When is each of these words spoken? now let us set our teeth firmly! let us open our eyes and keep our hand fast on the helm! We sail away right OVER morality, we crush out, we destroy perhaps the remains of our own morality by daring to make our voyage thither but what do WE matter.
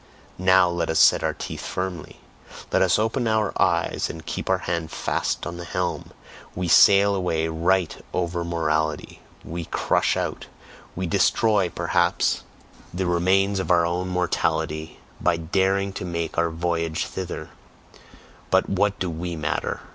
now 0.39 0.67
let 0.67 0.89
us 0.89 0.97
set 0.97 1.21
our 1.23 1.35
teeth 1.35 1.61
firmly! 1.63 2.19
let 2.71 2.81
us 2.81 2.97
open 2.97 3.27
our 3.27 3.53
eyes 3.61 4.09
and 4.09 4.25
keep 4.25 4.49
our 4.49 4.57
hand 4.65 4.89
fast 4.89 5.45
on 5.45 5.57
the 5.57 5.63
helm! 5.63 6.09
We 6.55 6.69
sail 6.69 7.13
away 7.13 7.47
right 7.49 7.95
OVER 8.11 8.43
morality, 8.43 9.19
we 9.45 9.65
crush 9.65 10.17
out, 10.17 10.47
we 10.95 11.05
destroy 11.05 11.69
perhaps 11.69 12.41
the 12.91 13.05
remains 13.05 13.59
of 13.59 13.69
our 13.69 13.85
own 13.85 14.09
morality 14.09 14.97
by 15.21 15.37
daring 15.37 15.93
to 15.93 16.03
make 16.03 16.35
our 16.35 16.49
voyage 16.49 17.05
thither 17.05 17.51
but 18.49 18.67
what 18.67 18.97
do 18.97 19.07
WE 19.07 19.35
matter. 19.35 19.81